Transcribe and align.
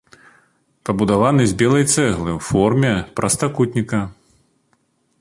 Пабудаваны 0.89 1.43
з 1.51 1.55
белай 1.61 1.85
цэглы 1.93 2.31
ў 2.39 2.41
форме 2.49 2.93
прастакутніка. 3.21 4.01